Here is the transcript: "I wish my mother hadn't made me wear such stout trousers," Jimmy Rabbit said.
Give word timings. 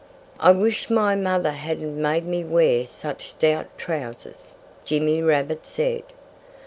"I 0.39 0.51
wish 0.51 0.89
my 0.89 1.13
mother 1.13 1.51
hadn't 1.51 2.01
made 2.01 2.25
me 2.25 2.43
wear 2.43 2.87
such 2.87 3.29
stout 3.29 3.67
trousers," 3.77 4.51
Jimmy 4.83 5.21
Rabbit 5.21 5.63
said. 5.67 6.01